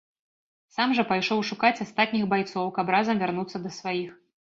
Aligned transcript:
Сам 0.75 0.93
жа 0.99 1.03
пайшоў 1.09 1.43
шукаць 1.49 1.83
астатніх 1.85 2.23
байцоў, 2.31 2.65
каб 2.79 2.89
разам 2.95 3.21
вярнуцца 3.25 3.57
да 3.67 3.75
сваіх. 3.77 4.11